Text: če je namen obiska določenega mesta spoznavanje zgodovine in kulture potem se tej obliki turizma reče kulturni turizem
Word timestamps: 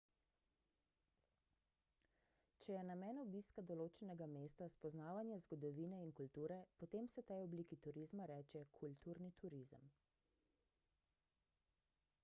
če 2.65 2.71
je 2.73 2.79
namen 2.87 3.19
obiska 3.23 3.63
določenega 3.71 4.29
mesta 4.37 4.69
spoznavanje 4.77 5.37
zgodovine 5.43 6.01
in 6.07 6.15
kulture 6.21 6.59
potem 6.81 7.11
se 7.17 7.25
tej 7.29 7.45
obliki 7.45 7.79
turizma 7.87 8.29
reče 8.35 8.65
kulturni 8.81 9.33
turizem 9.45 9.95